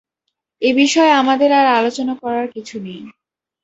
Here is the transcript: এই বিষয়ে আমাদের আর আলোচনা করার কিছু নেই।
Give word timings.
এই 0.61 0.73
বিষয়ে 0.75 1.11
আমাদের 1.13 1.49
আর 1.51 1.67
আলোচনা 1.71 2.13
করার 2.21 2.47
কিছু 2.55 2.75
নেই। 2.83 3.01